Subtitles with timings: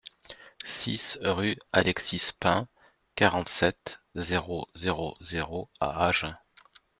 [0.65, 2.67] six rue Alexis Pain,
[3.15, 6.35] quarante-sept, zéro zéro zéro à Agen